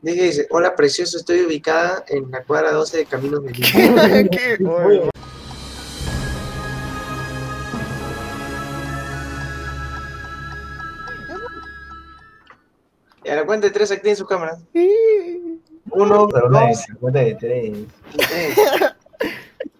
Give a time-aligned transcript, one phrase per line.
[0.00, 4.02] Dice, dice, hola precioso, estoy ubicada en la cuadra 12 de Caminos de Lima.
[4.30, 4.58] ¿Qué?
[4.64, 5.10] Oye,
[13.22, 14.60] Y a la cuenta de tres activen sus cámaras.
[15.90, 17.76] Uno, Pero no, dos, cuenta de tres.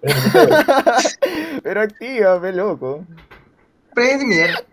[1.63, 3.03] Pero actívame, loco.
[3.95, 4.68] Premier.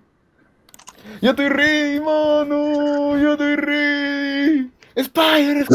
[1.22, 3.18] Yo estoy ready, mano.
[3.18, 4.72] Yo estoy ready.
[4.96, 5.66] Spider,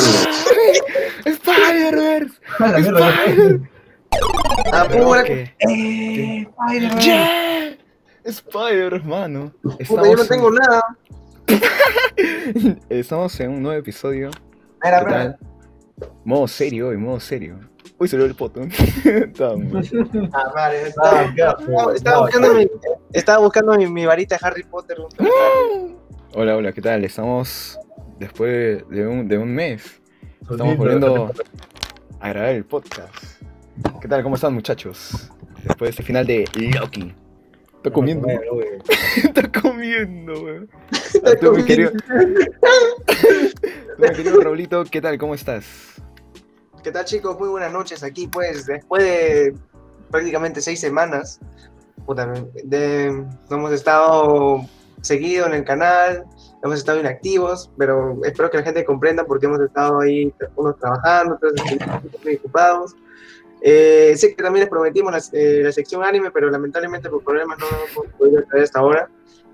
[1.27, 1.97] Spider.
[5.25, 5.55] ¿Qué?
[5.61, 6.47] ¡Eh!
[6.47, 7.01] Spider-Man!
[7.01, 7.77] Yeah.
[8.25, 9.53] Spider, mano.
[9.63, 10.83] Puta, yo no tengo nada.
[12.89, 14.31] Estamos en un nuevo episodio.
[14.31, 14.41] Espera,
[14.81, 15.37] ¿Qué espera.
[15.39, 16.11] tal?
[16.25, 17.61] Modo serio hoy, modo serio.
[18.01, 18.63] Uy, se le el poto.
[19.05, 19.87] Está mal.
[20.33, 22.67] Ah, madre, Ah, estaba, qué estaba- estaba buscando, mi,
[23.13, 24.97] estaba buscando mi, mi varita de Harry Potter.
[26.33, 27.05] Hola, hola, ¿qué tal?
[27.05, 27.79] Estamos
[28.19, 30.01] después de un, de un mes.
[30.51, 31.31] Estamos volviendo
[32.21, 33.15] a grabar el podcast.
[34.01, 34.23] ¿Qué tal?
[34.23, 35.31] ¿Cómo están, muchachos?
[35.65, 37.13] Después de este final de Loki.
[37.77, 38.27] Está comiendo.
[39.17, 40.71] Está comiendo, weón.
[41.39, 41.65] Tú, mi comiendo.
[41.67, 41.91] querido.
[43.97, 45.19] Tú, mi querido Raulito, ¿qué tal?
[45.19, 46.01] ¿Cómo estás?
[46.83, 47.39] ¿Qué tal chicos?
[47.39, 49.55] Muy buenas noches aquí pues después de
[50.11, 51.39] prácticamente seis semanas
[52.65, 54.63] de, hemos estado
[55.03, 56.25] seguido en el canal,
[56.65, 61.35] hemos estado inactivos, pero espero que la gente comprenda porque hemos estado ahí unos trabajando,
[61.35, 61.53] otros
[62.25, 62.97] muy ocupados.
[63.61, 67.59] Eh, sé que también les prometimos la, eh, la sección anime, pero lamentablemente por problemas
[67.59, 69.11] no hemos podido traer hasta ahora.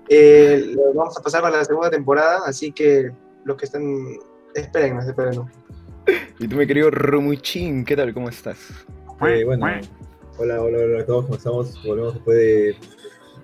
[0.07, 3.11] Eh, vamos a pasar a la segunda temporada, así que
[3.43, 3.83] los que están,
[4.55, 5.45] esperen, esperen.
[6.39, 8.13] Y tú, mi querido Rumuchín, ¿qué tal?
[8.13, 8.57] ¿Cómo estás?
[9.27, 9.65] Eh, bueno,
[10.37, 11.83] hola, hola, hola a todos, ¿cómo estamos?
[11.83, 12.75] Volvemos después de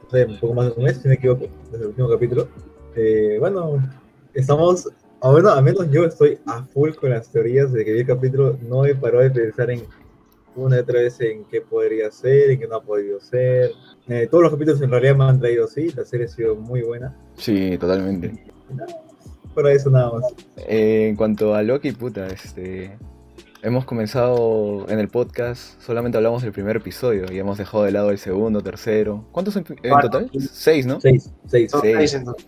[0.04, 2.10] no sé, un poco más de un mes, si no me equivoco, desde el último
[2.10, 2.48] capítulo.
[2.96, 3.82] Eh, bueno,
[4.34, 4.90] estamos,
[5.22, 8.08] a bueno, al menos yo estoy a full con las teorías de que vi el
[8.08, 9.84] capítulo, no he parado de pensar en
[10.56, 13.72] una y otra vez en qué podría ser, en qué no ha podido ser.
[14.08, 16.84] Eh, todos los capítulos en realidad me han traído sí, la serie ha sido muy
[16.84, 17.18] buena.
[17.36, 18.54] Sí, totalmente.
[19.54, 20.24] Para eso nada más.
[20.68, 22.98] Eh, en cuanto a Loki, puta, este.
[23.62, 28.12] Hemos comenzado en el podcast, solamente hablamos del primer episodio y hemos dejado de lado
[28.12, 29.26] el segundo, tercero.
[29.32, 30.30] ¿Cuántos en, en total?
[30.52, 31.00] Seis, ¿no?
[31.00, 31.72] Seis, seis.
[31.72, 32.46] Son seis, entonces.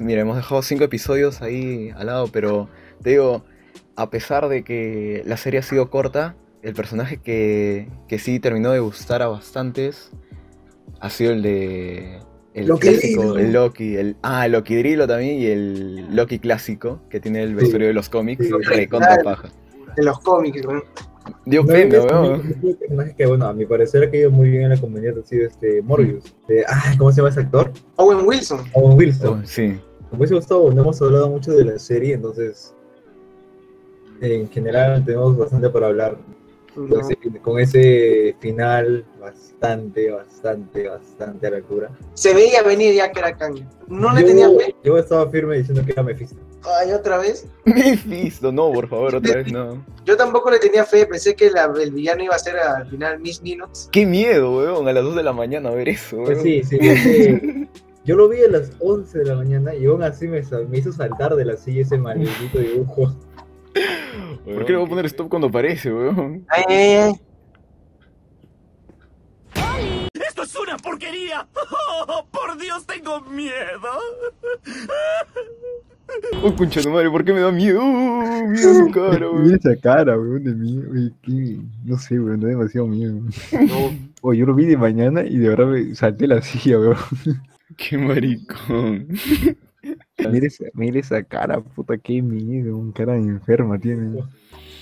[0.00, 2.68] Mira, hemos dejado cinco episodios ahí al lado, pero
[3.00, 3.44] te digo,
[3.94, 8.72] a pesar de que la serie ha sido corta, el personaje que, que sí terminó
[8.72, 10.10] de gustar a bastantes
[11.00, 12.18] ha sido el de.
[12.60, 13.38] El Loki clásico, Drilo.
[13.38, 14.16] el Loki, el.
[14.22, 18.08] Ah, el Loki Drilo también y el Loki clásico, que tiene el vestuario de los
[18.08, 18.52] cómics, Sí.
[18.68, 19.24] recontra Claro.
[19.24, 19.48] paja.
[19.96, 20.82] de los cómics, ¿no?
[21.44, 21.98] Dio No, pena,
[23.06, 25.46] es que, bueno, a mi parecer ha caído muy bien en la comunidad, ha sido
[25.48, 26.24] este Morbius.
[26.48, 27.72] Eh, ah, ¿Cómo se llama ese actor?
[27.96, 28.60] Owen Wilson.
[28.74, 29.40] Owen Wilson.
[29.42, 29.78] Oh, sí.
[30.12, 32.74] Me hubiese gustado, no hemos hablado mucho de la serie, entonces
[34.20, 36.16] en general tenemos bastante para hablar
[36.74, 41.90] con, ese, con ese final bastante, bastante, bastante a la altura.
[42.14, 43.60] Se veía venir ya que era Kang.
[43.88, 44.74] No le yo, tenía fe.
[44.84, 46.36] yo estaba firme diciendo que era Mephisto.
[46.80, 47.46] Ay, otra vez.
[47.64, 49.84] Mephisto, no, por favor, otra vez no.
[50.04, 51.06] Yo tampoco le tenía fe.
[51.06, 53.88] Pensé que la- el villano iba a ser al final Miss Minutes.
[53.90, 56.26] Qué miedo, weón, a las 2 de la mañana ver eso, weón.
[56.26, 57.68] Pues sí, sí, porque
[58.04, 60.92] yo lo vi a las 11 de la mañana y aún así me, me hizo
[60.92, 63.14] saltar de la silla ese maldito dibujo.
[64.44, 66.44] ¿Por qué le voy a poner stop cuando aparece, weón?
[66.48, 67.12] Ay, ay, ay.
[70.14, 71.46] ¡Esto es una porquería!
[72.08, 73.52] ¡Oh, por Dios, tengo miedo!
[76.42, 77.78] Oh, concha de madre, ¿por qué me da miedo?
[77.80, 79.54] Oh, miedo en su cara, Mira weón.
[79.54, 80.82] esa cara, weón, de mí.
[80.90, 83.20] Oye, qué- No sé, weón, da demasiado miedo.
[84.20, 86.96] Oye, yo lo vi de mañana y de verdad me salté la silla, weón.
[87.76, 89.06] Qué maricón.
[90.28, 92.76] Mira esa, mira esa cara, puta, qué miedo.
[92.76, 94.18] Un cara enferma tiene.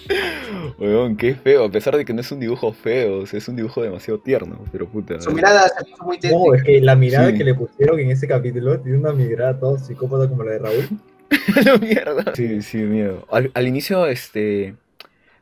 [0.78, 3.48] Weón, qué feo, a pesar de que no es un dibujo feo, o sea, es
[3.48, 5.20] un dibujo demasiado tierno, pero puta.
[5.20, 6.56] Su mirada se puso muy No, tétrica.
[6.56, 7.36] es que la mirada Sí.
[7.38, 10.88] que le pusieron en ese capítulo tiene una mirada todo psicópata como la de Raúl.
[11.64, 12.34] la mierda.
[12.34, 13.26] Sí, sí, miedo.
[13.30, 14.74] Al, al inicio, este.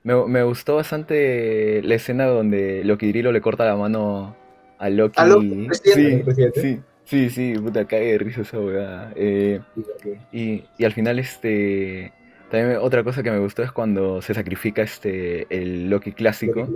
[0.02, 4.34] Me, me gustó bastante la escena donde Loki Drilo le corta la mano
[4.78, 5.14] a Loki.
[5.20, 6.16] A Loki, presidente.
[6.18, 6.60] sí, Presidente.
[6.60, 9.10] sí, sí, sí, puta, cae de risa esa weá.
[9.16, 9.60] Eh,
[10.32, 12.12] y, y al final, este.
[12.50, 16.68] También otra cosa que me gustó es cuando se sacrifica este el Loki clásico.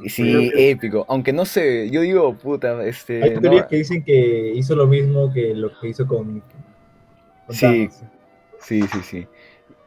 [0.00, 1.04] Y sí, épico.
[1.08, 3.22] Aunque no sé, yo digo, puta, este.
[3.24, 6.42] Hay no- teorías que dicen que hizo lo mismo que lo que hizo con.
[7.46, 7.88] con Sí.
[7.88, 8.02] Thanos.
[8.60, 9.26] Sí, sí, sí.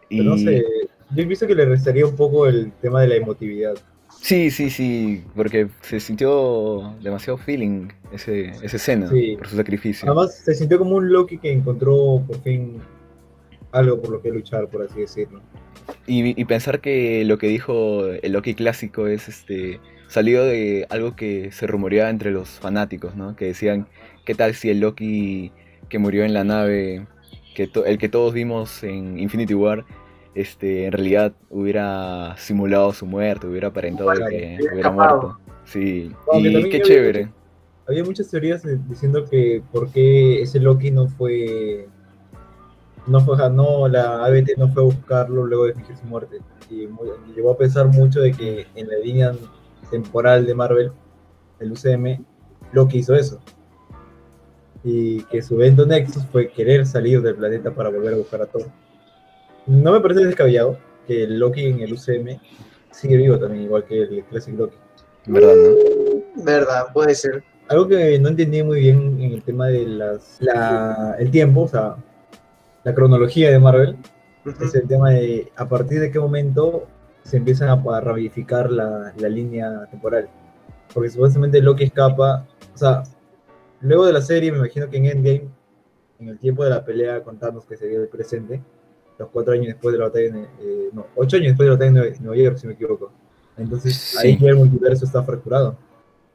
[0.09, 0.65] Pero no sé.
[1.11, 3.75] Yo he visto que le restaría un poco el tema de la emotividad.
[4.21, 9.35] Sí, sí, sí, porque se sintió demasiado feeling ese, esa escena Sí.
[9.38, 10.07] por su sacrificio.
[10.11, 12.79] Además, se sintió como un Loki que encontró por fin
[13.71, 15.41] algo por lo que luchar, por así decirlo.
[16.06, 21.15] Y, y pensar que lo que dijo el Loki clásico es este salido de algo
[21.15, 23.35] que se rumoreaba entre los fanáticos, ¿no?
[23.35, 23.88] Que decían,
[24.25, 25.51] ¿qué tal si el Loki
[25.88, 27.06] que murió en la nave,
[27.56, 29.85] que el que todos vimos en Infinity War,
[30.39, 35.38] este, en realidad hubiera simulado su muerte, hubiera aparentado que hubiera muerto?
[35.65, 37.30] Sí, y qué chévere.
[37.88, 41.88] había muchas teorías diciendo que por qué ese Loki no fue
[43.07, 46.39] no fue, no, la ABT no fue a buscarlo luego de fingir su muerte.
[46.69, 46.89] Y, y,
[47.35, 49.31] llegó a pensar mucho de que en la línea
[49.89, 50.92] temporal de Marvel,
[51.59, 52.24] el UCM,
[52.71, 53.39] Loki hizo eso.
[54.83, 58.45] Y que su evento Nexus fue querer salir del planeta para volver a buscar a
[58.45, 58.68] Thor.
[59.69, 62.39] No me parece descabellado que Loki en el UCM
[62.89, 64.75] sigue vivo también, igual que el Classic Loki.
[65.27, 66.44] ¿Verdad, no?
[66.44, 67.44] Verdad, puede ser.
[67.68, 71.68] Algo que no entendí muy bien en el tema de las, la, el tiempo, o
[71.68, 71.98] sea,
[72.83, 73.98] la cronología de Marvel,
[74.60, 76.88] es el tema de a partir de qué momento
[77.21, 80.30] se empiezan a, ramificar la, la, línea temporal.
[80.92, 83.04] Porque supuestamente Loki escapa, o sea,
[83.81, 85.48] luego de la serie, me imagino que en Endgame,
[86.18, 88.63] en el tiempo de la pelea con Thanos que se dio el presente,
[89.19, 92.16] los cuatro años después de la batalla, eh, no, ocho años después de la batalla
[92.16, 93.12] en Nueva York, si me equivoco.
[93.57, 95.77] Entonces ahí ya el multiverso está fracturado.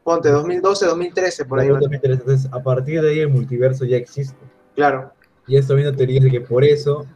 [0.02, 1.68] Ponte, 2012, 2013, por ahí.
[1.68, 4.36] 2013, entonces a partir de ahí el multiverso ya existe.
[4.74, 5.12] Claro.
[5.46, 7.06] Y esto viendo teorías de que por eso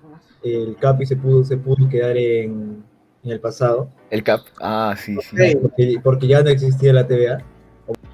[0.43, 2.82] el Capi se pudo, se pudo quedar en,
[3.23, 3.91] en el pasado.
[4.11, 5.37] El Cap, ah, sí, sí.
[5.61, 7.44] Porque, porque, ya no existía la TVA.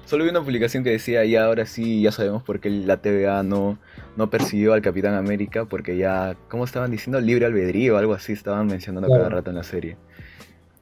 [0.05, 3.41] Solo vi una publicación que decía, y ahora sí, ya sabemos por qué la TVA
[3.41, 3.79] no,
[4.15, 7.19] no persiguió al Capitán América, porque ya, ¿cómo estaban diciendo?
[7.19, 9.23] Libre albedrío o algo así, estaban mencionando claro.
[9.23, 9.97] cada rato en la serie.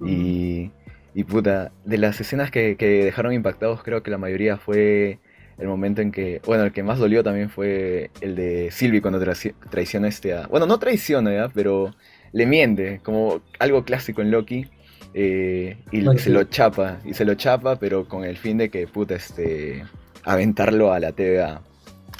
[0.05, 0.71] Y,
[1.13, 5.19] y puta, de las escenas que, que dejaron impactados, creo que la mayoría fue
[5.57, 9.23] el momento en que, bueno, el que más dolió también fue el de Sylvie cuando
[9.69, 10.47] traiciona este a...
[10.47, 11.49] Bueno, no traiciona, ¿ya?
[11.49, 11.95] Pero
[12.33, 14.67] le miente, como algo clásico en Loki.
[15.13, 18.87] Eh, y se lo chapa, y se lo chapa, pero con el fin de que,
[18.87, 19.85] puta, este,
[20.23, 21.61] aventarlo a la TVA.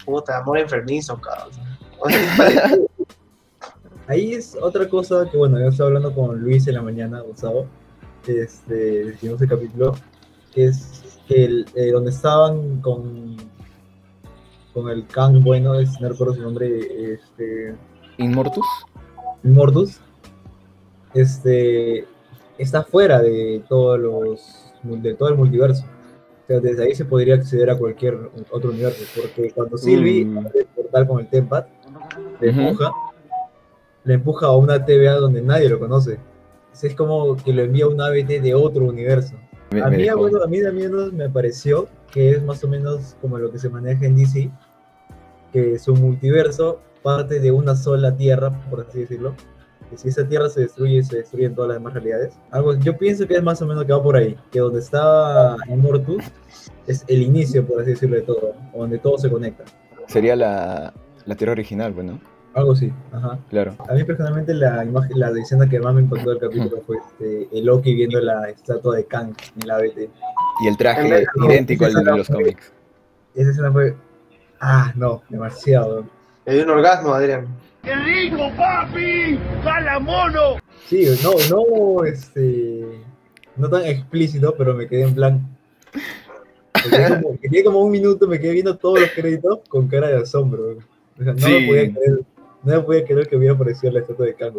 [0.05, 1.51] Puta, amor enfermizo, cabrón.
[4.07, 7.65] Ahí es otra cosa que, bueno, yo estaba hablando con Luis en la mañana, Gustavo,
[8.27, 9.95] este, decimos el capítulo,
[10.53, 13.37] que es que el, eh, donde estaban con,
[14.73, 17.75] con el Kang bueno, es, no recuerdo su nombre, este...
[18.17, 18.65] Inmortus.
[19.43, 19.99] Inmortus,
[21.13, 22.05] este,
[22.57, 25.83] está fuera de todos los de todo el multiverso.
[25.83, 28.17] O sea, desde ahí se podría acceder a cualquier
[28.51, 30.37] otro universo, porque cuando Sylvie mm.
[30.37, 31.67] abre el portal con el Tempat,
[32.41, 32.91] le empuja,
[34.03, 36.19] le empuja a una TVA donde nadie lo conoce.
[36.81, 39.35] Es como que lo envía a un ABT de otro universo.
[39.71, 43.39] Me, a, mí, bueno, a mí también me pareció que es más o menos como
[43.39, 44.51] lo que se maneja en DC,
[45.51, 49.35] que su multiverso parte de una sola tierra, por así decirlo,
[49.95, 52.33] si esa tierra se destruye, se destruyen todas las demás realidades.
[52.51, 55.55] Algo, yo pienso que es más o menos que va por ahí, que donde está
[55.69, 56.23] Immortus
[56.87, 59.63] es el inicio, por así decirlo, de todo, donde todo se conecta.
[60.07, 60.93] Sería la,
[61.25, 62.19] la tierra original, bueno.
[62.53, 63.39] Algo así, ajá.
[63.49, 63.75] Claro.
[63.89, 67.47] A mí personalmente la imagen, la escena que más me impactó del capítulo fue este,
[67.57, 70.09] el Loki viendo la estatua de Kang en la BT.
[70.63, 72.71] Y el traje idéntico al de los cómics.
[73.33, 73.95] Esa escena fue,
[74.59, 76.05] ah, no, demasiado.
[76.45, 77.47] Me dio un orgasmo, Adrián.
[77.83, 79.37] ¡Qué rico, papi!
[79.61, 80.57] ¡Jala mono!
[80.87, 82.85] Sí, no, no, este.
[83.57, 85.57] No tan explícito, pero me quedé en plan.
[86.85, 89.89] Me quedé como, me quedé como un minuto, me quedé viendo todos los créditos con
[89.89, 90.77] cara de asombro.
[91.19, 91.51] O sea, no, sí.
[91.51, 92.19] me podía creer,
[92.63, 94.53] no me podía creer que hubiera aparecido la estatua de Kang.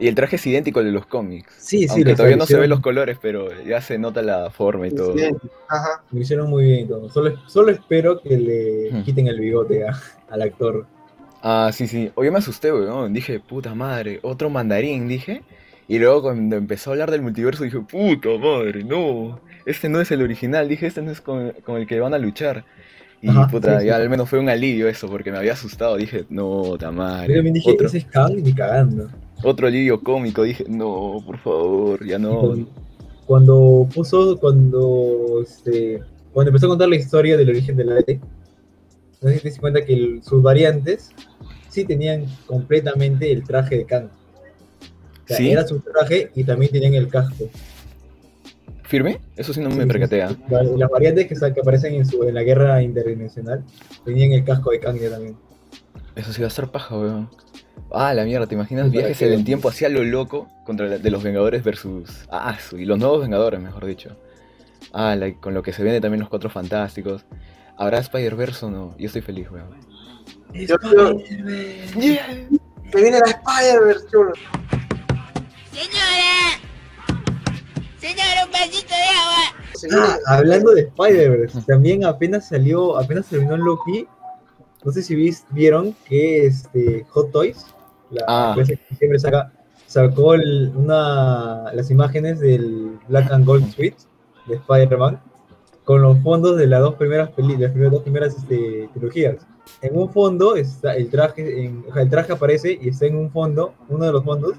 [0.00, 1.54] Y el traje es idéntico al de los cómics.
[1.58, 1.88] Sí, sí.
[1.90, 5.16] Aunque todavía no se ven los colores, pero ya se nota la forma y todo.
[5.16, 5.28] Sí,
[5.68, 6.02] ajá.
[6.10, 7.08] Lo hicieron muy bien y todo.
[7.08, 9.04] Solo, solo espero que le hmm.
[9.04, 9.92] quiten el bigote a,
[10.30, 10.86] al actor.
[11.42, 12.10] Ah, sí, sí.
[12.14, 13.12] Oye, me asusté, weón.
[13.12, 15.42] Dije, puta madre, otro mandarín, dije.
[15.88, 19.40] Y luego cuando empezó a hablar del multiverso, dije, puta madre, no.
[19.66, 20.68] Este no es el original.
[20.68, 22.64] Dije, este no es con, con el que van a luchar.
[23.22, 25.96] Y Ajá, puta, sí, ya al menos fue un alivio eso, porque me había asustado.
[25.96, 27.28] Dije, no, ta madre.
[27.28, 29.08] Yo también dije, otro, ese es Kang ni cagando.
[29.42, 30.42] Otro alivio cómico.
[30.42, 32.56] Dije, no, por favor, ya no.
[33.26, 38.20] Cuando puso, cuando, este, cuando empezó a contar la historia del origen de la ET,
[39.22, 41.10] no sé si te das cuenta que el, sus variantes
[41.70, 44.06] sí tenían completamente el traje de Kang.
[44.06, 45.50] O sea, ¿Sí?
[45.50, 47.48] Era su traje y también tenían el casco.
[48.82, 49.20] ¿Firme?
[49.36, 50.36] Eso sí no sí, me percatea.
[50.50, 53.64] Las variantes que, que aparecen en, su, en, la guerra interdimensional
[54.04, 55.36] tenían el casco de Kang también.
[56.16, 57.30] Eso sí va a ser paja, weón.
[57.92, 60.98] Ah, la mierda, ¿te imaginas sí, viajes en el tiempo hacia lo loco contra la,
[60.98, 62.26] de los Vengadores versus.
[62.30, 64.16] Ah, y los nuevos Vengadores, mejor dicho.
[64.92, 67.24] Ah, la, con lo que se viene también los Cuatro Fantásticos.
[67.76, 68.94] ¿Habrá Spider-Verse o no?
[68.98, 69.68] Yo estoy feliz, weón.
[70.52, 71.18] Yo, yo,
[72.92, 74.32] Se viene la Spider-Verse, chulo.
[75.72, 76.58] Señora.
[77.98, 80.16] Señora, un vasito de agua.
[80.26, 84.06] Ah, hablando de Spider-Verse, también apenas salió, apenas terminó Loki.
[84.84, 87.66] No sé si vis- vieron que este Hot Toys,
[88.10, 88.54] la Ah.
[88.56, 89.52] empresa que siempre saca,
[89.86, 93.96] sacó el- una, las imágenes del Black and Gold Suite
[94.46, 95.20] de Spider-Man
[95.90, 99.44] con los fondos de las dos primeras peli- las primeras dos primeras este, trilogías.
[99.82, 103.16] En un fondo está el traje, en- o sea, el traje aparece y está en
[103.16, 104.52] un fondo, uno de los fondos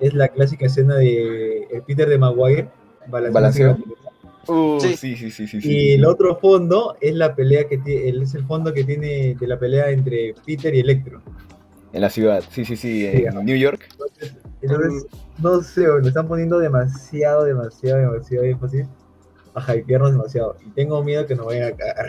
[0.00, 2.68] es la clásica escena de el Peter de Maguire
[3.08, 3.78] Balanceo.
[4.48, 4.96] Uh, Sí.
[4.98, 5.56] sí, sí, sí, sí.
[5.56, 5.92] y sí.
[5.94, 9.58] el otro fondo es la pelea que tiene, es el fondo que tiene de la
[9.58, 11.22] pelea entre Peter y Electro.
[11.94, 13.46] En la ciudad, sí, sí, sí, Sí, en.
[13.46, 13.88] New York.
[14.60, 15.06] Entonces,
[15.42, 18.86] no sé, le están poniendo demasiado, demasiado, demasiado énfasis
[19.56, 20.56] a hypearnos demasiado.
[20.64, 22.06] Y tengo miedo que nos vayan a cagar.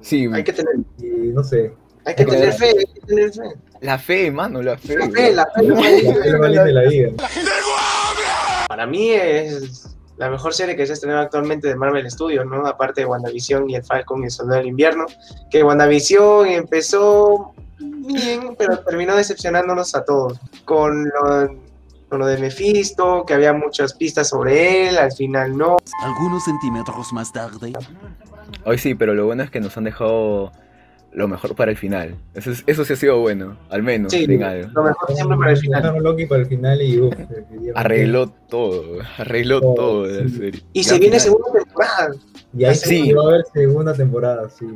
[0.00, 1.72] Sí, Hay que tener, Y no sé.
[2.04, 3.42] hay que Hay que tener fe, hay que tener fe.
[3.80, 4.96] la fe, mano, la fe.
[4.96, 5.60] La fe, la fe.
[5.62, 7.10] Es lo más lindo de la vida.
[8.68, 12.66] Para mí es la mejor serie que se ha estrenado actualmente de Marvel Studios, ¿no?
[12.66, 15.06] Aparte de WandaVision y el Falcon y el Soldado del Invierno,
[15.50, 20.38] que WandaVision empezó bien, pero terminó decepcionándonos a todos.
[20.64, 21.67] Con lo,
[22.08, 25.76] con lo de Mephisto, que había muchas pistas sobre él, al final no.
[26.02, 27.72] Algunos centímetros más tarde.
[28.64, 30.52] Hoy sí, pero lo bueno es que nos han dejado
[31.12, 32.16] lo mejor para el final.
[32.34, 34.70] Eso, es- eso sí ha sido bueno, al menos, Sí, en algo.
[34.74, 35.82] lo mejor siempre para el final.
[35.82, 37.14] Dejaron Loki para el final y uff.
[37.16, 37.72] definitivamente.
[37.74, 38.82] Arregló todo,
[39.18, 40.62] arregló Todo, todo de la serie.
[40.72, 42.10] Y se viene final- segunda temporada.
[42.56, 43.12] Y ahí Sí.
[43.12, 44.66] va a haber segunda temporada, sí.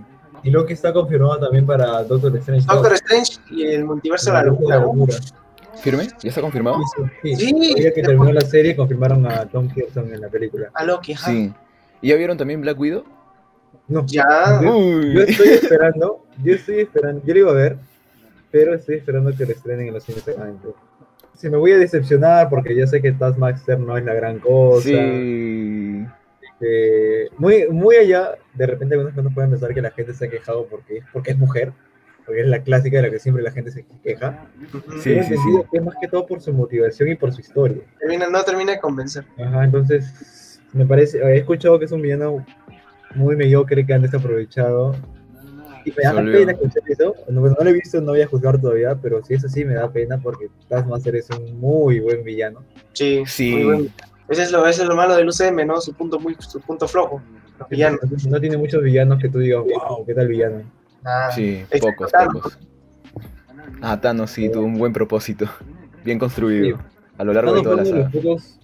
[0.45, 2.67] Y Loki está confirmado también para Doctor Strange.
[2.67, 5.17] Doctor Strange y el multiverso de la La locura.
[5.81, 6.09] ¿Firme?
[6.23, 6.79] ¿Ya está confirmado?
[7.23, 7.73] Sí, Sí.
[7.77, 10.71] El día que terminó la serie confirmaron a Tom Hiddleston en la película.
[10.75, 11.31] A Loki, ajá.
[11.31, 11.53] Sí.
[12.01, 13.05] ¿Y ya vieron también Black Widow?
[13.89, 14.61] No, Ya.
[14.63, 17.77] Yo estoy esperando, yo estoy esperando, yo lo iba a ver,
[18.51, 20.69] pero estoy esperando que lo estrenen en los cines seguramente.
[21.37, 24.89] Si me voy a decepcionar porque ya sé que Taskmaster no es la gran cosa.
[24.89, 26.05] Sí.
[27.39, 30.67] muy, muy allá, de repente algunos personas pueden pensar que la gente se ha quejado
[30.67, 31.73] porque, porque es mujer,
[32.25, 34.47] porque es la clásica de la que siempre la gente se queja.
[35.03, 35.63] Sí, sí, sí.
[35.73, 37.83] es más que todo por su motivación y por su historia.
[38.01, 39.25] Termina- no termina de convencer.
[39.39, 42.45] Ajá, entonces me parece, he escuchado que es un villano
[43.15, 44.95] muy mediocre que han desaprovechado.
[45.85, 47.15] Y me da pena escuchar eso.
[47.29, 49.65] No, bueno, no lo he visto, no voy a juzgar todavía, pero si es así
[49.65, 52.65] me da pena porque Taskmaster es un muy buen villano.
[52.93, 53.57] Sí, Sí.
[53.57, 53.93] muy.
[54.29, 55.81] Ese es lo, ese es lo malo del UCM, ¿no?
[55.81, 57.21] Su punto, muy, su punto flojo.
[57.59, 58.01] Los villanos.
[58.29, 60.63] No tiene muchos villanos que tú digas, wow, ¿qué tal villano?
[61.05, 62.35] Ah, Sí, pocos, Thanos.
[62.35, 62.59] pocos.
[63.81, 65.47] Ah, Thanos sí, tuvo un buen propósito.
[66.05, 66.77] Bien construido.
[66.79, 66.83] Sí.
[67.19, 68.11] A lo largo de toda la saga.
[68.11, 68.59] pocos,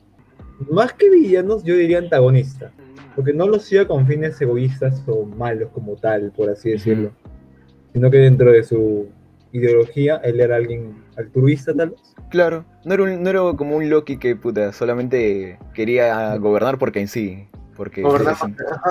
[0.71, 2.71] más que villanos, yo diría antagonista.
[3.14, 7.11] Porque no los hacía con fines egoístas o malos como tal, por así decirlo.
[7.92, 9.09] Sino que dentro de su
[9.52, 12.00] ideología, él era alguien altruista tal vez.
[12.30, 17.00] Claro, no era, un- no era como un Loki que puta, solamente quería gobernar porque
[17.00, 17.49] en sí.
[17.76, 18.37] Porque Gobernar.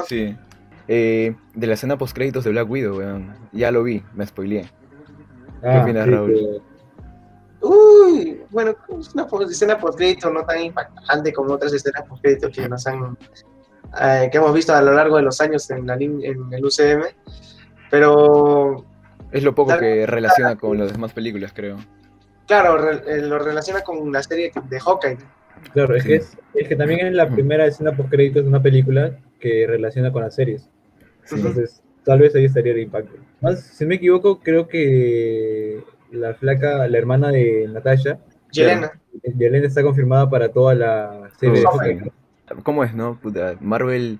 [0.07, 0.35] Sí.
[0.87, 3.35] Eh, de la escena post créditos de Black Widow, weón.
[3.51, 4.69] Ya lo vi, me spoileé.
[5.63, 6.33] Ah, opinas, sí, Raúl?
[6.33, 6.61] que-
[7.59, 12.85] Uy, bueno, es una escena post-crédito no tan impactante como otras escenas post-crédito que nos
[12.85, 13.17] han
[13.99, 17.03] eh, que hemos visto a lo largo de los años en, la, en el UCM.
[17.89, 18.85] Pero
[19.31, 21.77] Es lo poco que relaciona con las demás películas, creo.
[22.45, 25.17] claro, re- eh, lo relaciona con la serie de Hawkeye.
[25.73, 26.09] Claro, es, Sí.
[26.09, 29.65] que es, es que también es la primera escena post créditos de una película que
[29.67, 30.69] relaciona con las series.
[31.27, 31.35] Sí.
[31.35, 33.15] Entonces, tal vez ahí estaría el impacto.
[33.41, 38.19] Más, si me equivoco, creo que la flaca, la hermana de Natasha,
[38.51, 38.91] Yelena.
[39.37, 42.11] Yelena está confirmada para toda la serie de.
[42.63, 43.19] ¿Cómo es, no?
[43.19, 44.19] Puta, Marvel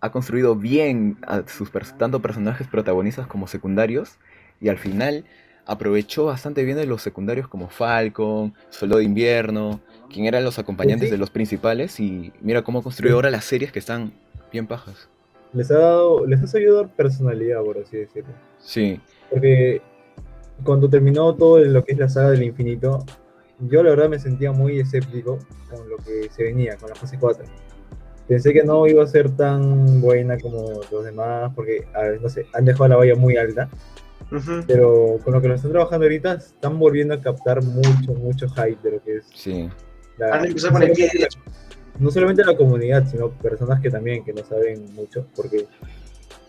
[0.00, 4.18] ha construido bien a sus pers- tanto personajes protagonistas como secundarios
[4.60, 5.24] y al final
[5.66, 11.08] aprovechó bastante bien de los secundarios como Falcon, Soldado de Invierno, quien eran los acompañantes
[11.08, 11.12] Sí.
[11.12, 13.14] de los principales y mira cómo construyó Sí.
[13.14, 14.12] ahora las series que están
[14.52, 15.08] bien pajas.
[15.52, 18.32] Les ha dado, les ha sabido dar personalidad, por así decirlo.
[18.58, 19.00] Sí,
[19.30, 19.80] Porque
[20.64, 23.04] cuando terminó todo lo que es la saga del infinito,
[23.60, 25.38] yo la verdad me sentía muy escéptico
[25.70, 27.44] con lo que se venía, con la fase 4.
[28.28, 32.28] Pensé que no iba a ser tan buena como los demás, porque, a ver, no
[32.28, 33.68] sé, han dejado la valla muy alta,
[34.32, 34.64] Ujú.
[34.66, 38.78] pero con lo que lo están trabajando ahorita, están volviendo a captar mucho, mucho hype
[38.82, 39.70] de lo que es sí.
[40.18, 40.34] la...
[40.34, 41.38] Han empezado con el pie derecho.
[41.98, 45.66] No solamente la comunidad, sino personas que también que no saben mucho, porque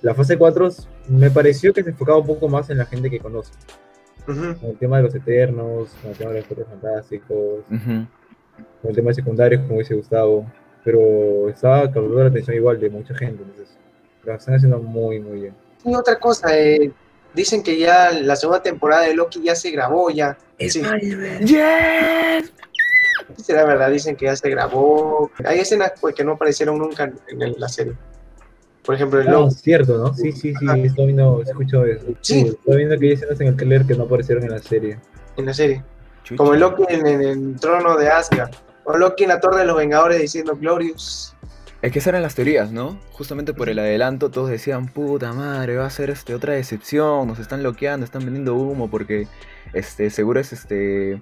[0.02, 0.70] la fase 4
[1.10, 3.52] me pareció que se enfocaba un poco más en la gente que conoce.
[4.28, 4.60] Ujú.
[4.60, 8.06] con el tema de los eternos, con el tema de los cuatro fantásticos, Ujú.
[8.82, 10.46] con el tema de secundarios, como dice Gustavo,
[10.84, 13.78] pero estaba captando la atención igual de mucha gente, entonces
[14.26, 15.54] lo están haciendo muy, muy bien.
[15.86, 16.92] Y otra cosa, eh,
[17.34, 20.38] dicen que ya la segunda temporada de Loki ya se grabó ya.
[20.60, 20.82] Sí,
[21.46, 22.52] ¡Yes!
[23.36, 25.32] Será verdad, dicen que ya se grabó.
[25.46, 27.94] Hay escenas pues, que no aparecieron nunca en, la serie.
[28.84, 29.56] Por ejemplo, el No, Loki.
[29.56, 30.14] cierto, ¿no?
[30.14, 32.08] Sí, sí, sí, estoy viendo, escucho eso.
[32.22, 32.48] Sí.
[32.48, 35.00] Estoy viendo que hay escenas en el trailer que no aparecieron en la serie.
[35.36, 35.84] en la serie.
[36.24, 36.38] Chucha.
[36.38, 38.52] Como el Loki en, en el trono de Asgard.
[38.86, 41.36] O Loki en la Torre de los Vengadores diciendo Glorious.
[41.82, 43.00] Es que esas eran las teorías, ¿no?
[43.12, 47.38] Justamente por el adelanto todos decían, puta madre, va a ser este, otra decepción, nos
[47.38, 49.28] están bloqueando, están vendiendo humo porque
[49.74, 51.22] este, seguro es este...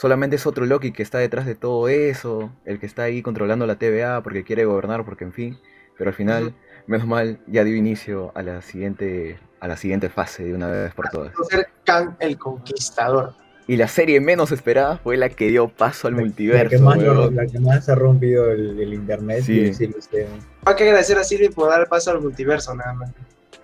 [0.00, 3.66] Solamente es otro Loki que está detrás de todo eso, el que está ahí controlando
[3.66, 5.58] la TVA porque quiere gobernar, porque en fin.
[5.98, 6.54] Pero al final,
[6.86, 10.94] menos mal, ya dio inicio a la siguiente, a la siguiente fase de una vez
[10.94, 11.34] por todas.
[11.50, 13.34] Ser Kang el Conquistador.
[13.66, 16.82] Y la serie menos esperada fue la que dio paso al La que, multiverso.
[16.82, 16.98] más,
[17.32, 19.42] la que más ha rompido el, el internet.
[19.42, 19.66] Sí.
[19.74, 19.84] Sí.
[19.84, 20.26] sí, usted.
[20.64, 23.10] Hay que agradecer a Silvi por dar paso al multiverso, nada más.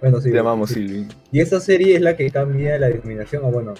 [0.02, 0.30] Bueno, sí.
[0.30, 0.86] Te amamos, sí.
[0.86, 1.08] Silvi.
[1.32, 3.72] Y esa serie es la que cambia la denominación, o bueno,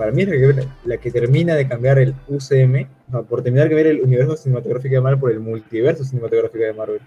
[0.00, 3.42] para mí es la que, la que termina de cambiar el UCM, o sea, por
[3.42, 7.00] terminar de ver el universo cinematográfico de Marvel por el multiverso cinematográfico de Marvel.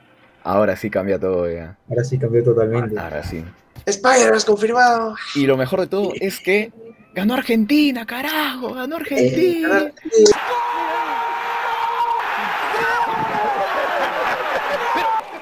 [0.43, 1.75] Ahora sí cambia todo ya.
[1.89, 2.99] Ahora sí cambió totalmente.
[2.99, 3.43] Ahora sí.
[3.87, 5.15] Spider-Man confirmado.
[5.33, 6.71] Y lo mejor de todo es que
[7.15, 9.91] ganó Argentina, carajo, ganó Argentina.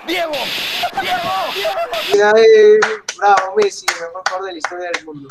[0.08, 0.31] ¡Diego!
[2.13, 2.79] Mira, eh,
[3.17, 5.27] bravo, Messi, el mejor jugador de la historia del mundo.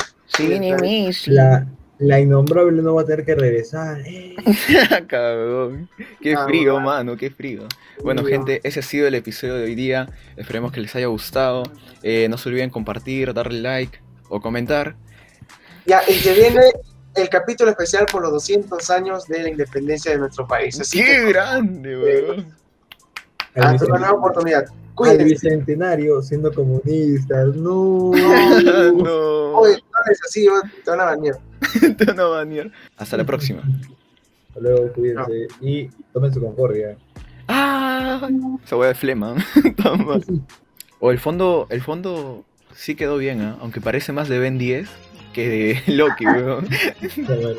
[1.27, 1.67] La,
[2.01, 4.01] la innombrable no va a tener que regresar.
[4.05, 4.35] eh.
[5.07, 5.87] Cabrón.
[6.19, 7.67] Qué frío, mano, qué frío.
[8.03, 10.09] Bueno, gente, ese ha sido el episodio de hoy día.
[10.35, 11.63] Esperemos que les haya gustado.
[12.01, 14.95] Eh, no se olviden compartir, darle like o comentar.
[15.85, 16.61] Ya, y que viene
[17.15, 20.79] el capítulo especial por los 200 años de la independencia de nuestro país.
[20.79, 22.55] Así ¡Qué que, grande, weón!
[23.55, 24.63] Al, hasta una nueva oportunidad.
[24.65, 25.23] al Cuídense.
[25.25, 27.47] bicentenario siendo comunistas.
[27.55, 28.11] No.
[28.95, 29.51] no.
[29.57, 30.47] Oye, no es así,
[30.83, 31.35] te van a bañar.
[31.79, 32.71] Te.
[32.97, 33.61] Hasta la próxima.
[34.49, 35.47] Hasta luego, cuídense.
[35.61, 36.97] Y tomen su concordia.
[37.47, 38.29] ¡Ah!
[38.63, 39.35] Esa hueá de flema.
[41.03, 43.57] O el fondo, el fondo sí quedó bien, ¿ah?
[43.59, 44.87] aunque parece más de Ben 10
[45.31, 46.67] que de Loki, weón.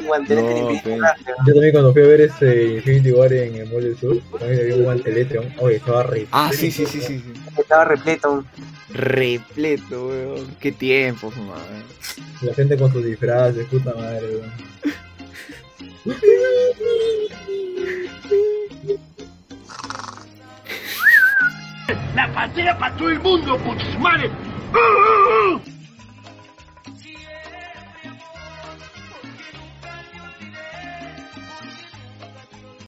[0.06, 1.06] Guantelete No,
[1.46, 4.60] Yo también cuando fui a ver este Infinity War en el Mall del Sur, también
[4.60, 5.38] había un guantelete.
[5.58, 6.26] Oye, estaba re.
[6.32, 7.18] Ah, sí, sí, sí, sí.
[7.18, 7.32] sí.
[7.58, 8.44] Estaba repleto.
[8.90, 10.56] Repleto, weón.
[10.60, 11.82] Qué tiempos, madre.
[12.42, 14.52] La gente con sus disfraces, puta madre, weón.
[22.14, 24.30] ¡La pantera para todo el mundo, putis madre!